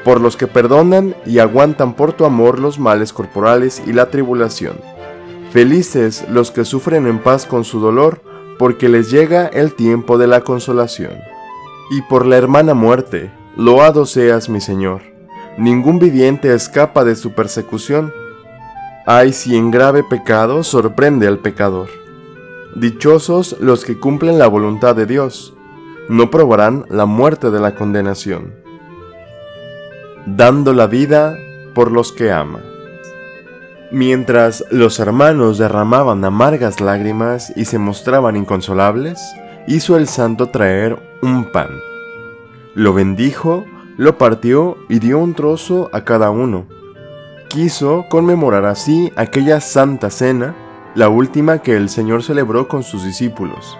por 0.03 0.19
los 0.19 0.37
que 0.37 0.47
perdonan 0.47 1.15
y 1.25 1.39
aguantan 1.39 1.93
por 1.93 2.13
tu 2.13 2.25
amor 2.25 2.59
los 2.59 2.77
males 2.77 3.13
corporales 3.13 3.81
y 3.85 3.93
la 3.93 4.09
tribulación. 4.11 4.77
Felices 5.51 6.25
los 6.29 6.51
que 6.51 6.65
sufren 6.65 7.07
en 7.07 7.19
paz 7.19 7.45
con 7.45 7.63
su 7.63 7.79
dolor, 7.79 8.21
porque 8.59 8.89
les 8.89 9.09
llega 9.09 9.47
el 9.47 9.73
tiempo 9.73 10.17
de 10.17 10.27
la 10.27 10.41
consolación 10.41 11.13
y 11.89 12.01
por 12.01 12.25
la 12.25 12.37
hermana 12.37 12.73
muerte, 12.73 13.31
loado 13.55 14.05
seas 14.05 14.49
mi 14.49 14.59
Señor. 14.61 15.14
Ningún 15.57 15.99
viviente 15.99 16.53
escapa 16.53 17.05
de 17.05 17.15
su 17.15 17.31
persecución. 17.31 18.13
Ay 19.05 19.31
si 19.31 19.55
en 19.55 19.71
grave 19.71 20.03
pecado 20.03 20.63
sorprende 20.63 21.27
al 21.27 21.39
pecador. 21.39 21.87
Dichosos 22.75 23.55
los 23.61 23.85
que 23.85 23.97
cumplen 23.97 24.37
la 24.37 24.47
voluntad 24.47 24.95
de 24.95 25.05
Dios, 25.05 25.55
no 26.09 26.29
probarán 26.29 26.85
la 26.89 27.05
muerte 27.05 27.51
de 27.51 27.61
la 27.61 27.73
condenación. 27.75 28.53
Dando 30.25 30.73
la 30.73 30.87
vida 30.87 31.37
por 31.73 31.91
los 31.91 32.11
que 32.11 32.31
ama. 32.33 32.59
Mientras 33.91 34.65
los 34.71 34.99
hermanos 34.99 35.57
derramaban 35.57 36.25
amargas 36.25 36.81
lágrimas 36.81 37.53
y 37.55 37.65
se 37.65 37.77
mostraban 37.77 38.35
inconsolables, 38.35 39.21
hizo 39.67 39.95
el 39.95 40.07
santo 40.07 40.49
traer 40.49 40.99
un 41.21 41.51
pan. 41.51 41.69
Lo 42.73 42.93
bendijo, 42.93 43.63
lo 43.97 44.17
partió 44.17 44.77
y 44.89 44.99
dio 44.99 45.19
un 45.19 45.33
trozo 45.33 45.89
a 45.93 46.03
cada 46.03 46.29
uno. 46.29 46.65
Quiso 47.49 48.05
conmemorar 48.09 48.65
así 48.65 49.11
aquella 49.15 49.61
santa 49.61 50.09
cena, 50.09 50.55
la 50.95 51.09
última 51.09 51.59
que 51.59 51.75
el 51.75 51.89
Señor 51.89 52.23
celebró 52.23 52.67
con 52.67 52.83
sus 52.83 53.03
discípulos. 53.03 53.77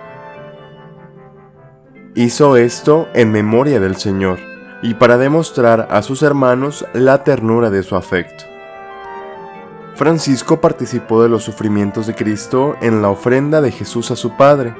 Hizo 2.15 2.55
esto 2.55 3.07
en 3.13 3.31
memoria 3.31 3.79
del 3.79 3.97
Señor 3.97 4.39
y 4.81 4.93
para 4.93 5.17
demostrar 5.17 5.87
a 5.91 6.01
sus 6.01 6.23
hermanos 6.23 6.85
la 6.93 7.23
ternura 7.23 7.69
de 7.69 7.83
su 7.83 7.95
afecto. 7.95 8.45
Francisco 9.95 10.61
participó 10.61 11.23
de 11.23 11.29
los 11.29 11.43
sufrimientos 11.43 12.07
de 12.07 12.15
Cristo 12.15 12.75
en 12.81 13.01
la 13.01 13.09
ofrenda 13.09 13.61
de 13.61 13.71
Jesús 13.71 14.11
a 14.11 14.15
su 14.15 14.35
Padre 14.35 14.75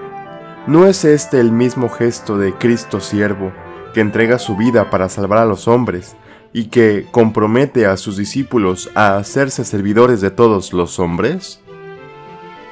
¿No 0.68 0.88
es 0.88 1.06
este 1.06 1.40
el 1.40 1.52
mismo 1.52 1.90
gesto 1.90 2.40
de 2.40 2.52
Cristo 2.54 3.00
siervo, 3.00 3.54
que 3.96 4.02
entrega 4.02 4.38
su 4.38 4.56
vida 4.56 4.92
para 4.92 5.10
salvar 5.10 5.40
a 5.40 5.46
los 5.46 5.68
hombres 5.68 6.16
y 6.54 6.66
que 6.66 7.08
compromete 7.10 7.88
a 7.88 7.98
sus 7.98 8.18
discípulos 8.18 8.92
a 8.94 9.18
hacerse 9.18 9.66
servidores 9.66 10.22
de 10.22 10.30
todos 10.30 10.74
los 10.74 11.00
hombres? 11.00 11.62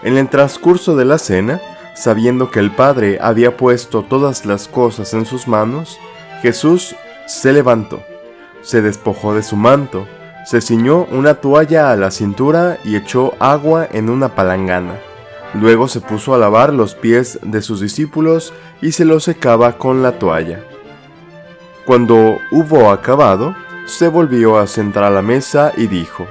En 0.04 0.18
el 0.18 0.30
transcurso 0.30 0.96
de 0.96 1.06
la 1.06 1.18
cena, 1.18 1.62
sabiendo 1.96 2.52
que 2.52 2.60
el 2.60 2.70
Padre 2.70 3.18
había 3.22 3.58
puesto 3.58 4.04
todas 4.04 4.46
las 4.46 4.68
cosas 4.68 5.16
en 5.16 5.26
sus 5.26 5.48
manos, 5.48 5.98
Jesús 6.42 6.96
se 7.26 7.54
levantó, 7.54 8.04
se 8.62 8.84
despojó 8.84 9.34
de 9.34 9.42
su 9.42 9.56
manto, 9.56 10.06
se 10.46 10.62
ciñó 10.62 11.06
una 11.06 11.36
toalla 11.36 11.92
a 11.92 11.96
la 11.96 12.12
cintura 12.12 12.78
y 12.84 12.98
echó 12.98 13.34
agua 13.40 13.88
en 13.92 14.12
una 14.12 14.36
palangana 14.36 15.00
Luego 15.54 15.88
se 15.88 16.02
puso 16.02 16.34
a 16.34 16.38
lavar 16.38 16.74
los 16.74 16.96
pies 16.96 17.40
de 17.44 17.62
sus 17.62 17.80
discípulos 17.80 18.54
y 18.82 18.92
se 18.94 19.06
los 19.06 19.24
secaba 19.24 19.78
con 19.78 20.02
la 20.02 20.18
toalla. 20.18 20.73
Cuando 21.86 22.40
hubo 22.52 22.92
acabado, 22.92 23.56
se 23.86 24.08
volvió 24.08 24.58
a 24.58 24.68
sentar 24.68 25.04
a 25.04 25.10
la 25.10 25.22
mesa 25.22 25.74
y 25.76 25.88
dijo, 25.88 26.26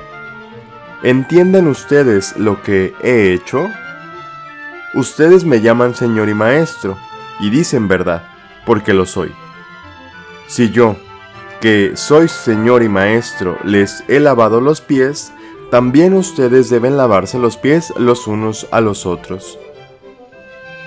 ¿Entienden 1.02 1.66
ustedes 1.66 2.36
lo 2.36 2.62
que 2.62 2.94
he 3.02 3.32
hecho? 3.32 3.68
Ustedes 4.94 5.44
me 5.44 5.60
llaman 5.60 5.94
Señor 5.94 6.28
y 6.28 6.34
Maestro, 6.34 6.96
y 7.40 7.50
dicen 7.50 7.88
verdad, 7.88 8.22
porque 8.64 8.94
lo 8.94 9.04
soy. 9.04 9.32
Si 10.46 10.70
yo, 10.70 10.96
que 11.60 11.92
soy 11.96 12.28
Señor 12.28 12.82
y 12.82 12.88
Maestro, 12.88 13.58
les 13.64 14.04
he 14.08 14.20
lavado 14.20 14.60
los 14.60 14.80
pies, 14.80 15.32
también 15.70 16.14
ustedes 16.14 16.70
deben 16.70 16.96
lavarse 16.96 17.38
los 17.38 17.56
pies 17.56 17.92
los 17.96 18.26
unos 18.26 18.66
a 18.70 18.80
los 18.80 19.06
otros. 19.06 19.58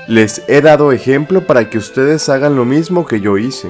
Les 0.07 0.43
he 0.47 0.61
dado 0.61 0.91
ejemplo 0.91 1.45
para 1.45 1.69
que 1.69 1.77
ustedes 1.77 2.29
hagan 2.29 2.55
lo 2.55 2.65
mismo 2.65 3.05
que 3.05 3.19
yo 3.19 3.37
hice. 3.37 3.69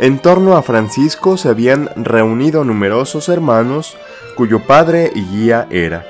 En 0.00 0.18
torno 0.18 0.56
a 0.56 0.62
Francisco 0.62 1.36
se 1.36 1.48
habían 1.48 1.90
reunido 1.94 2.64
numerosos 2.64 3.28
hermanos 3.28 3.96
cuyo 4.36 4.66
padre 4.66 5.12
y 5.14 5.22
guía 5.24 5.66
era, 5.70 6.06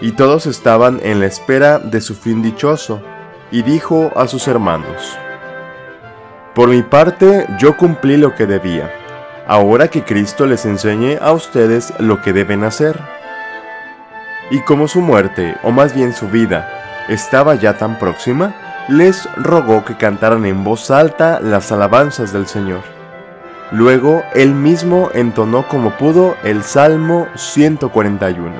y 0.00 0.12
todos 0.12 0.46
estaban 0.46 1.00
en 1.02 1.20
la 1.20 1.26
espera 1.26 1.78
de 1.78 2.00
su 2.00 2.14
fin 2.14 2.42
dichoso, 2.42 3.02
y 3.50 3.62
dijo 3.62 4.12
a 4.14 4.28
sus 4.28 4.46
hermanos, 4.46 5.16
Por 6.54 6.68
mi 6.68 6.82
parte 6.82 7.46
yo 7.58 7.76
cumplí 7.76 8.16
lo 8.16 8.34
que 8.34 8.46
debía 8.46 8.92
ahora 9.50 9.88
que 9.88 10.04
Cristo 10.04 10.46
les 10.46 10.64
enseñe 10.64 11.18
a 11.20 11.32
ustedes 11.32 11.92
lo 11.98 12.22
que 12.22 12.32
deben 12.32 12.62
hacer. 12.62 13.00
Y 14.48 14.60
como 14.60 14.86
su 14.86 15.00
muerte, 15.00 15.56
o 15.64 15.72
más 15.72 15.92
bien 15.92 16.12
su 16.14 16.28
vida, 16.28 17.04
estaba 17.08 17.56
ya 17.56 17.76
tan 17.76 17.98
próxima, 17.98 18.54
les 18.88 19.28
rogó 19.34 19.84
que 19.84 19.96
cantaran 19.96 20.46
en 20.46 20.62
voz 20.62 20.92
alta 20.92 21.40
las 21.40 21.72
alabanzas 21.72 22.32
del 22.32 22.46
Señor. 22.46 22.99
Luego 23.72 24.24
él 24.34 24.52
mismo 24.52 25.10
entonó 25.14 25.68
como 25.68 25.96
pudo 25.96 26.36
el 26.42 26.64
Salmo 26.64 27.28
141. 27.36 28.52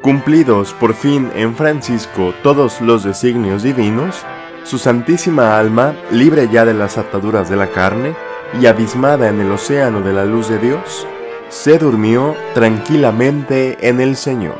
Cumplidos 0.00 0.72
por 0.74 0.94
fin 0.94 1.30
en 1.34 1.56
Francisco 1.56 2.32
todos 2.44 2.80
los 2.80 3.02
designios 3.02 3.64
divinos, 3.64 4.24
su 4.62 4.78
santísima 4.78 5.58
alma, 5.58 5.94
libre 6.12 6.48
ya 6.52 6.64
de 6.64 6.72
las 6.72 6.98
ataduras 6.98 7.50
de 7.50 7.56
la 7.56 7.66
carne, 7.66 8.14
y 8.60 8.66
abismada 8.66 9.28
en 9.28 9.40
el 9.40 9.50
océano 9.50 10.02
de 10.02 10.12
la 10.12 10.24
luz 10.24 10.48
de 10.48 10.58
Dios, 10.58 11.06
se 11.48 11.78
durmió 11.78 12.36
tranquilamente 12.54 13.88
en 13.88 14.00
el 14.00 14.16
Señor. 14.16 14.58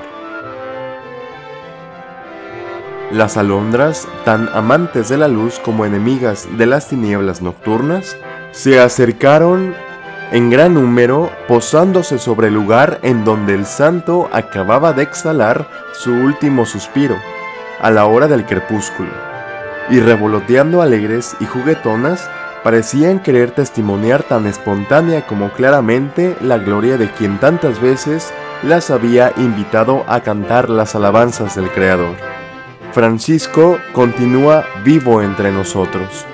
Las 3.13 3.37
alondras, 3.37 4.09
tan 4.25 4.49
amantes 4.53 5.09
de 5.09 5.19
la 5.19 5.29
luz 5.29 5.59
como 5.59 5.85
enemigas 5.85 6.49
de 6.57 6.67
las 6.67 6.89
tinieblas 6.89 7.43
nocturnas, 7.43 8.17
se 8.53 8.81
acercaron 8.81 9.75
en 10.33 10.51
gran 10.51 10.75
número 10.75 11.31
posándose 11.49 12.19
sobre 12.19 12.49
el 12.49 12.55
lugar 12.55 13.01
en 13.03 13.25
donde 13.25 13.55
el 13.55 13.67
santo 13.67 14.29
acababa 14.33 14.93
de 14.93 15.03
exhalar 15.03 15.69
su 15.93 16.13
último 16.13 16.67
suspiro, 16.67 17.17
a 17.81 17.91
la 17.91 18.07
hora 18.07 18.29
del 18.29 18.45
crepúsculo, 18.45 19.11
y 19.89 20.01
revoloteando 20.01 20.83
alegres 20.83 21.37
y 21.41 21.47
juguetonas, 21.47 22.29
parecían 22.63 23.21
querer 23.21 23.53
testimoniar 23.53 24.23
tan 24.23 24.47
espontánea 24.47 25.27
como 25.27 25.51
claramente 25.51 26.37
la 26.43 26.59
gloria 26.59 26.97
de 26.99 27.11
quien 27.11 27.39
tantas 27.39 27.81
veces 27.81 28.33
las 28.63 28.91
había 28.91 29.33
invitado 29.39 30.05
a 30.07 30.21
cantar 30.21 30.69
las 30.69 30.95
alabanzas 30.95 31.57
del 31.57 31.71
Creador. 31.71 32.15
Francisco 32.93 33.79
continúa 33.93 34.65
vivo 34.85 35.23
entre 35.23 35.51
nosotros. 35.51 36.27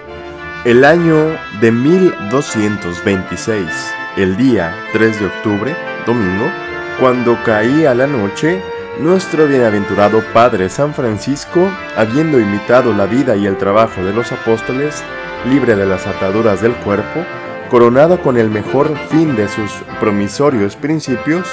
El 0.66 0.85
año 0.85 1.38
de 1.61 1.70
1226, 1.70 3.94
El 4.16 4.37
día 4.37 4.75
3 4.92 5.20
de 5.20 5.26
octubre, 5.26 5.76
domingo, 6.04 6.50
cuando 6.99 7.40
caía 7.44 7.94
la 7.94 8.08
noche, 8.08 8.61
nuestro 8.99 9.46
bienaventurado 9.46 10.25
Padre 10.35 10.68
San 10.68 10.92
Francisco, 10.92 11.70
habiendo 11.96 12.40
imitado 12.40 12.92
la 12.92 13.06
vida 13.06 13.37
y 13.37 13.46
el 13.46 13.56
trabajo 13.58 14.02
de 14.02 14.12
los 14.12 14.32
apóstoles, 14.32 15.04
libre 15.49 15.76
de 15.76 15.87
las 15.87 16.04
ataduras 16.08 16.62
del 16.62 16.75
cuerpo, 16.78 17.25
coronado 17.70 18.20
con 18.20 18.37
el 18.37 18.50
mejor 18.50 18.92
fin 19.08 19.37
de 19.37 19.46
sus 19.46 19.70
promisorios 20.00 20.75
principios, 20.75 21.46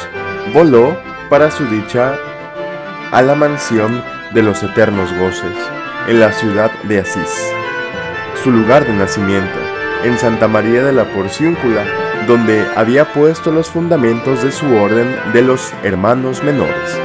voló 0.56 0.98
para 1.30 1.52
su 1.52 1.68
dicha 1.68 2.16
a 3.12 3.22
la 3.22 3.36
mansión 3.36 4.04
de 4.34 4.42
los 4.42 4.64
eternos 4.64 5.16
goces, 5.20 5.56
en 6.08 6.20
la 6.20 6.32
ciudad 6.32 6.72
de 6.86 7.02
Asís, 7.02 7.54
su 8.44 8.52
lugar 8.52 8.86
de 8.86 8.94
nacimiento, 8.94 9.58
en 10.04 10.18
Santa 10.18 10.48
María 10.48 10.84
de 10.84 10.94
la 10.94 11.06
Porciúncula, 11.06 11.86
donde 12.28 12.66
había 12.76 13.12
puesto 13.14 13.52
los 13.52 13.70
fundamentos 13.70 14.44
de 14.44 14.52
su 14.52 14.66
orden 14.76 15.16
de 15.34 15.42
los 15.42 15.74
hermanos 15.84 16.44
menores 16.44 17.00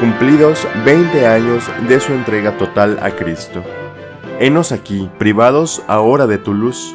cumplidos 0.00 0.66
20 0.84 1.26
años 1.26 1.64
de 1.88 2.00
su 2.00 2.12
entrega 2.12 2.56
total 2.58 2.98
a 3.00 3.12
Cristo. 3.12 3.62
Henos 4.40 4.72
aquí, 4.72 5.10
privados 5.18 5.82
ahora 5.86 6.26
de 6.26 6.38
tu 6.38 6.52
luz, 6.52 6.94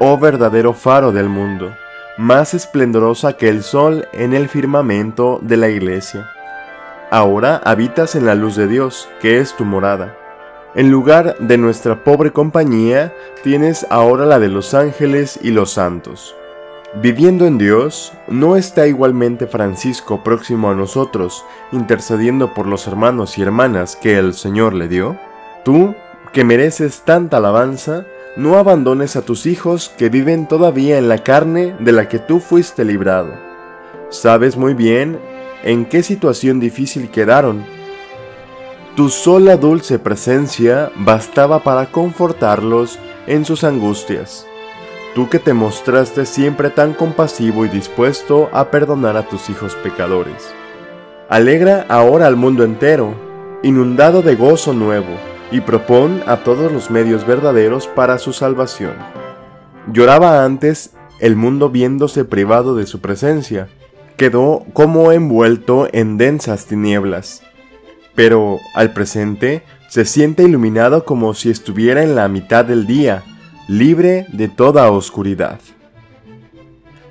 oh 0.00 0.18
verdadero 0.18 0.74
faro 0.74 1.12
del 1.12 1.28
mundo, 1.28 1.74
más 2.18 2.52
esplendorosa 2.54 3.34
que 3.34 3.48
el 3.48 3.62
sol 3.62 4.08
en 4.12 4.34
el 4.34 4.48
firmamento 4.48 5.38
de 5.42 5.56
la 5.56 5.68
iglesia. 5.68 6.28
Ahora 7.10 7.60
habitas 7.64 8.14
en 8.14 8.26
la 8.26 8.34
luz 8.34 8.56
de 8.56 8.66
Dios, 8.66 9.08
que 9.20 9.38
es 9.38 9.56
tu 9.56 9.64
morada. 9.64 10.16
En 10.76 10.90
lugar 10.90 11.36
de 11.38 11.58
nuestra 11.58 12.04
pobre 12.04 12.32
compañía, 12.32 13.12
tienes 13.42 13.86
ahora 13.90 14.24
la 14.24 14.38
de 14.38 14.48
los 14.48 14.72
ángeles 14.72 15.38
y 15.42 15.50
los 15.50 15.72
santos. 15.72 16.36
Viviendo 17.02 17.46
en 17.46 17.58
Dios, 17.58 18.12
¿no 18.28 18.56
está 18.56 18.86
igualmente 18.86 19.48
Francisco 19.48 20.22
próximo 20.22 20.70
a 20.70 20.74
nosotros, 20.74 21.44
intercediendo 21.72 22.54
por 22.54 22.66
los 22.66 22.86
hermanos 22.86 23.36
y 23.36 23.42
hermanas 23.42 23.96
que 23.96 24.16
el 24.16 24.32
Señor 24.32 24.74
le 24.74 24.86
dio? 24.86 25.16
Tú, 25.64 25.94
que 26.32 26.44
mereces 26.44 27.02
tanta 27.04 27.38
alabanza, 27.38 28.06
no 28.36 28.56
abandones 28.56 29.16
a 29.16 29.22
tus 29.22 29.46
hijos 29.46 29.88
que 29.98 30.08
viven 30.08 30.46
todavía 30.46 30.98
en 30.98 31.08
la 31.08 31.18
carne 31.18 31.74
de 31.80 31.90
la 31.90 32.08
que 32.08 32.20
tú 32.20 32.38
fuiste 32.38 32.84
librado. 32.84 33.34
Sabes 34.08 34.56
muy 34.56 34.74
bien 34.74 35.18
en 35.64 35.84
qué 35.84 36.04
situación 36.04 36.60
difícil 36.60 37.10
quedaron. 37.10 37.64
Tu 38.96 39.08
sola 39.08 39.56
dulce 39.56 39.98
presencia 39.98 40.90
bastaba 40.96 41.62
para 41.62 41.86
confortarlos 41.90 42.98
en 43.26 43.44
sus 43.44 43.64
angustias 43.64 44.46
tú 45.14 45.28
que 45.28 45.38
te 45.38 45.52
mostraste 45.52 46.24
siempre 46.24 46.70
tan 46.70 46.94
compasivo 46.94 47.64
y 47.64 47.68
dispuesto 47.68 48.48
a 48.52 48.70
perdonar 48.70 49.16
a 49.16 49.28
tus 49.28 49.50
hijos 49.50 49.74
pecadores. 49.76 50.52
Alegra 51.28 51.84
ahora 51.88 52.26
al 52.26 52.36
mundo 52.36 52.64
entero, 52.64 53.14
inundado 53.62 54.22
de 54.22 54.36
gozo 54.36 54.72
nuevo, 54.72 55.08
y 55.52 55.60
propón 55.60 56.22
a 56.26 56.38
todos 56.38 56.70
los 56.70 56.90
medios 56.90 57.26
verdaderos 57.26 57.88
para 57.88 58.18
su 58.18 58.32
salvación. 58.32 58.94
Lloraba 59.92 60.44
antes 60.44 60.92
el 61.18 61.34
mundo 61.34 61.70
viéndose 61.70 62.24
privado 62.24 62.76
de 62.76 62.86
su 62.86 63.00
presencia, 63.00 63.68
quedó 64.16 64.64
como 64.72 65.10
envuelto 65.10 65.88
en 65.92 66.18
densas 66.18 66.66
tinieblas, 66.66 67.42
pero 68.14 68.58
al 68.74 68.92
presente 68.92 69.62
se 69.88 70.04
siente 70.04 70.44
iluminado 70.44 71.04
como 71.04 71.34
si 71.34 71.50
estuviera 71.50 72.02
en 72.02 72.14
la 72.14 72.28
mitad 72.28 72.64
del 72.64 72.86
día, 72.86 73.22
libre 73.68 74.26
de 74.32 74.48
toda 74.48 74.90
oscuridad. 74.90 75.58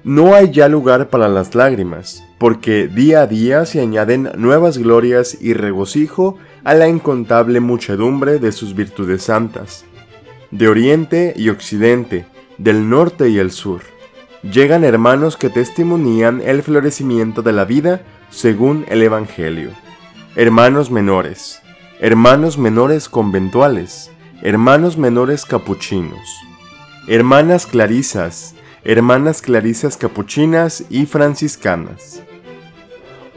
No 0.03 0.33
hay 0.33 0.51
ya 0.51 0.69
lugar 0.69 1.09
para 1.09 1.27
las 1.27 1.55
lágrimas, 1.55 2.23
porque 2.37 2.87
día 2.87 3.21
a 3.21 3.27
día 3.27 3.65
se 3.65 3.81
añaden 3.81 4.29
nuevas 4.37 4.77
glorias 4.77 5.37
y 5.41 5.53
regocijo 5.53 6.37
a 6.63 6.73
la 6.73 6.87
incontable 6.87 7.59
muchedumbre 7.59 8.39
de 8.39 8.53
sus 8.53 8.75
virtudes 8.75 9.23
santas. 9.23 9.85
De 10.51 10.67
oriente 10.69 11.33
y 11.35 11.49
occidente, 11.49 12.25
del 12.57 12.89
norte 12.89 13.29
y 13.29 13.39
el 13.39 13.51
sur, 13.51 13.81
llegan 14.41 14.85
hermanos 14.85 15.35
que 15.35 15.49
testimonían 15.49 16.41
el 16.41 16.63
florecimiento 16.63 17.41
de 17.41 17.51
la 17.51 17.65
vida 17.65 18.01
según 18.29 18.85
el 18.87 19.03
Evangelio. 19.03 19.71
Hermanos 20.41 20.89
menores, 20.89 21.61
hermanos 21.99 22.57
menores 22.57 23.09
conventuales, 23.09 24.09
hermanos 24.41 24.97
menores 24.97 25.43
capuchinos 25.43 26.39
hermanas 27.09 27.65
clarisas, 27.65 28.55
hermanas 28.85 29.41
clarisas 29.41 29.97
capuchinas 29.97 30.85
y 30.89 31.07
franciscanas, 31.07 32.23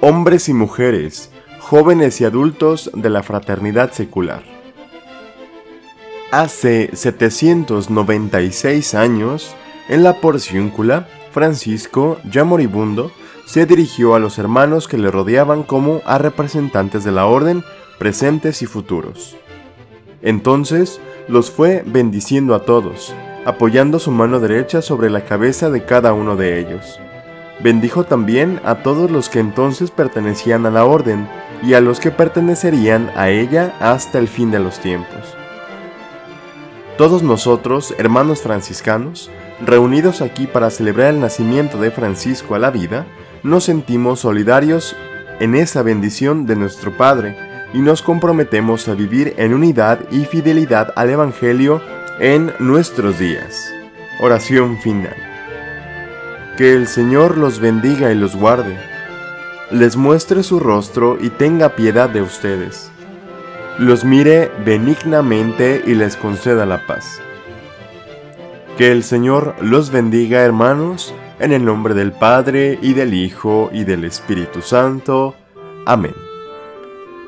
hombres 0.01 0.49
y 0.49 0.55
mujeres, 0.55 1.33
jóvenes 1.59 2.21
y 2.21 2.25
adultos 2.25 2.89
de 2.95 3.11
la 3.11 3.25
fraternidad 3.25 3.91
secular. 3.91 4.45
Hace 6.31 6.91
796 6.93 8.95
años, 8.95 9.57
en 9.89 10.05
la 10.05 10.21
porciúncula, 10.21 11.09
Francisco, 11.33 12.21
ya 12.31 12.45
moribundo, 12.45 13.11
se 13.53 13.67
dirigió 13.67 14.15
a 14.15 14.19
los 14.19 14.39
hermanos 14.39 14.89
que 14.89 14.97
le 14.97 15.11
rodeaban 15.11 15.63
como 15.63 16.01
a 16.07 16.17
representantes 16.17 17.05
de 17.05 17.13
la 17.13 17.27
orden, 17.27 17.63
presentes 17.99 18.63
y 18.63 18.67
futuros. 18.67 19.37
Entonces 20.23 21.03
los 21.29 21.51
fue 21.51 21.83
bendiciendo 21.85 22.55
a 22.55 22.61
todos, 22.61 23.15
apoyando 23.45 23.99
su 23.99 24.11
mano 24.11 24.41
derecha 24.41 24.81
sobre 24.81 25.11
la 25.11 25.27
cabeza 25.27 25.69
de 25.69 25.85
cada 25.85 26.15
uno 26.15 26.35
de 26.35 26.61
ellos. 26.61 26.99
Bendijo 27.63 28.05
también 28.05 28.59
a 28.65 28.77
todos 28.77 29.11
los 29.11 29.29
que 29.29 29.41
entonces 29.41 29.91
pertenecían 29.91 30.65
a 30.65 30.71
la 30.71 30.87
orden 30.87 31.29
y 31.63 31.75
a 31.75 31.83
los 31.83 32.01
que 32.01 32.11
pertenecerían 32.11 33.11
a 33.17 33.29
ella 33.29 33.77
hasta 33.81 34.19
el 34.19 34.29
fin 34.29 34.51
de 34.51 34.61
los 34.61 34.79
tiempos. 34.79 35.37
Todos 36.97 37.23
nosotros, 37.23 37.95
hermanos 37.99 38.41
franciscanos, 38.41 39.31
reunidos 39.63 40.23
aquí 40.23 40.47
para 40.47 40.71
celebrar 40.71 41.13
el 41.13 41.21
nacimiento 41.21 41.77
de 41.77 41.91
Francisco 41.91 42.55
a 42.55 42.59
la 42.59 42.71
vida, 42.71 43.05
nos 43.43 43.65
sentimos 43.65 44.21
solidarios 44.21 44.97
en 45.41 45.55
esa 45.55 45.83
bendición 45.83 46.47
de 46.47 46.57
nuestro 46.57 46.97
Padre 46.97 47.37
y 47.75 47.79
nos 47.79 48.03
comprometemos 48.03 48.89
a 48.89 48.95
vivir 48.95 49.35
en 49.39 49.55
unidad 49.55 50.01
y 50.11 50.25
fidelidad 50.25 50.93
al 50.97 51.11
Evangelio 51.11 51.81
en 52.21 52.53
nuestros 52.59 53.19
días. 53.19 53.73
Oración 54.21 54.79
final. 54.79 55.17
Que 56.57 56.75
el 56.75 56.87
Señor 56.87 57.39
los 57.39 57.61
bendiga 57.61 58.13
y 58.13 58.15
los 58.15 58.37
guarde, 58.37 58.77
les 59.71 59.97
muestre 59.97 60.43
su 60.43 60.61
rostro 60.61 61.17
y 61.21 61.31
tenga 61.31 61.71
piedad 61.71 62.11
de 62.11 62.21
ustedes, 62.21 62.91
los 63.79 64.05
mire 64.05 64.53
benignamente 64.65 65.83
y 65.87 65.95
les 65.95 66.17
conceda 66.17 66.67
la 66.67 66.87
paz. 66.87 67.21
Que 68.77 68.93
el 68.93 69.03
Señor 69.03 69.55
los 69.61 69.91
bendiga 69.91 70.43
hermanos, 70.43 71.15
en 71.43 71.53
el 71.53 71.65
nombre 71.65 71.93
del 71.95 72.13
Padre 72.13 72.79
y 72.81 72.95
del 72.95 73.15
Hijo 73.15 73.69
y 73.73 73.85
del 73.85 74.05
Espíritu 74.05 74.63
Santo. 74.63 75.35
Amén. 75.85 76.15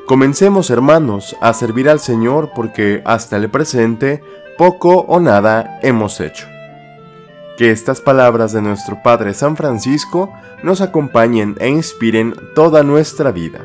Comencemos 0.06 0.70
hermanos 0.70 1.36
a 1.40 1.52
servir 1.52 1.88
al 1.88 1.98
Señor 1.98 2.52
porque 2.54 3.02
hasta 3.04 3.36
el 3.36 3.50
presente 3.50 4.22
poco 4.56 5.00
o 5.08 5.18
nada 5.18 5.80
hemos 5.82 6.20
hecho. 6.20 6.46
Que 7.58 7.70
estas 7.70 8.00
palabras 8.00 8.52
de 8.52 8.62
nuestro 8.62 9.02
Padre 9.02 9.34
San 9.34 9.56
Francisco 9.56 10.32
nos 10.62 10.80
acompañen 10.80 11.56
e 11.58 11.68
inspiren 11.68 12.34
toda 12.54 12.84
nuestra 12.84 13.32
vida. 13.32 13.60